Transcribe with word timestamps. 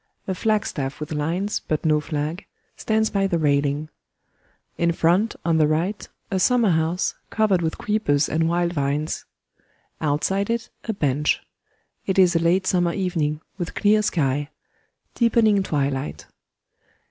A 0.27 0.33
flagstaff 0.33 0.99
with 0.99 1.11
lines, 1.11 1.59
but 1.59 1.85
no 1.85 2.01
flag, 2.01 2.47
stands 2.75 3.11
by 3.11 3.27
the 3.27 3.37
railing. 3.37 3.89
In 4.75 4.93
front, 4.93 5.35
on 5.45 5.57
the 5.57 5.67
right, 5.67 6.09
a 6.31 6.39
summer 6.39 6.71
house, 6.71 7.13
covered 7.29 7.61
with 7.61 7.77
creepers 7.77 8.27
and 8.27 8.49
wild 8.49 8.73
vines. 8.73 9.25
Outside 10.01 10.49
it, 10.49 10.71
a 10.85 10.93
bench. 10.93 11.43
It 12.07 12.17
is 12.17 12.35
a 12.35 12.39
late 12.39 12.65
summer 12.65 12.93
evening, 12.93 13.41
with 13.59 13.75
clear 13.75 14.01
sky. 14.01 14.49
Deepening 15.13 15.61
twilight. 15.61 16.25